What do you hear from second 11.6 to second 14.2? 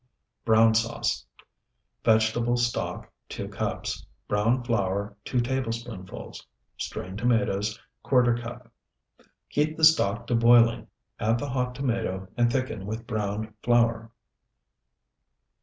tomato, and thicken with browned flour.